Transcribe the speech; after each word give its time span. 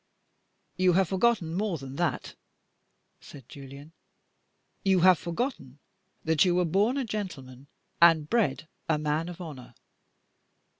"You 0.77 0.93
have 0.93 1.09
forgotten 1.09 1.53
more 1.53 1.77
than 1.77 1.95
that," 1.97 2.33
said 3.19 3.47
Julian. 3.47 3.91
"You 4.83 5.01
have 5.01 5.19
forgotten 5.19 5.77
that 6.23 6.43
you 6.43 6.55
were 6.55 6.65
born 6.65 6.97
a 6.97 7.05
gentleman 7.05 7.67
and 8.01 8.27
bred 8.27 8.67
a 8.89 8.97
man 8.97 9.29
of 9.29 9.39
honor. 9.39 9.75